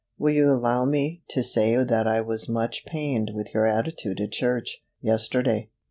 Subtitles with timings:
[0.17, 4.31] Will you allow me to say that I was much pained with your attitude at
[4.31, 5.69] church, yesterday.